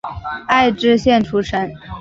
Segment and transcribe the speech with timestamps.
[0.47, 1.71] 爱知县出身。